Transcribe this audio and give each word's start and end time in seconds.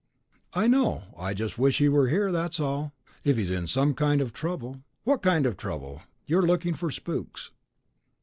"I 0.55 0.65
know. 0.65 1.03
I 1.15 1.35
just 1.35 1.59
wish 1.59 1.77
he 1.77 1.87
were 1.87 2.07
here, 2.07 2.31
that's 2.31 2.59
all. 2.59 2.91
If 3.23 3.37
he's 3.37 3.51
in 3.51 3.67
some 3.67 3.93
kind 3.93 4.19
of 4.19 4.33
trouble...." 4.33 4.81
"What 5.03 5.21
kind 5.21 5.45
of 5.45 5.57
trouble? 5.57 6.01
You're 6.25 6.47
looking 6.47 6.73
for 6.73 6.89
spooks." 6.89 7.51